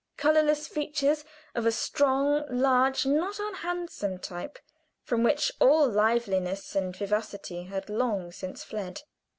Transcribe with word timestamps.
Colorless 0.17 0.67
features 0.67 1.23
of 1.53 1.67
a 1.67 1.71
strong, 1.71 2.43
large, 2.49 3.05
not 3.05 3.37
unhandsome 3.37 4.17
type 4.17 4.57
from 5.03 5.21
which 5.21 5.51
all 5.59 5.87
liveliness 5.87 6.75
and 6.75 6.95
vivacity 6.95 7.65
had 7.65 7.87
long 7.87 8.31
since 8.31 8.63
fled. 8.63 9.03